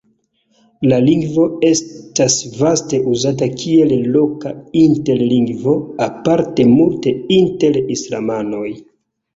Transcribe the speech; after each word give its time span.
La 0.91 0.97
lingvo 1.07 1.43
estas 1.67 2.37
vaste 2.61 3.01
uzata 3.13 3.49
kiel 3.59 3.95
loka 4.17 4.55
interlingvo, 4.85 5.77
aparte 6.11 6.71
multe 6.75 7.17
inter 7.41 7.81
islamanoj. 7.99 8.69